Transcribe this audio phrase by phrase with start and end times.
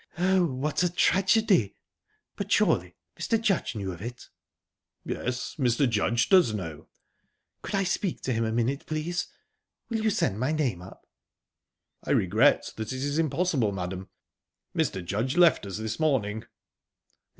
[0.17, 3.39] "Oh, what a tragedy!...But surely Mr.
[3.39, 4.29] Judge know of it?"
[5.05, 5.87] "Yes, Mr.
[5.87, 6.87] Judge does know."
[7.61, 9.27] "Could I speak to him a minute, please?
[9.89, 11.05] Will you send my name up?"
[12.03, 14.09] "I regret that it is impossible, madam.
[14.75, 15.05] Mr.
[15.05, 16.45] Judge left us this morning."